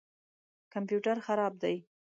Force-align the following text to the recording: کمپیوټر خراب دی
کمپیوټر 0.73 1.17
خراب 1.25 1.53
دی 1.63 1.75